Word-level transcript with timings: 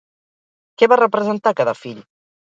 Què 0.81 0.87
va 0.93 0.97
representar 1.01 1.53
cada 1.59 1.75
fill? 1.83 2.01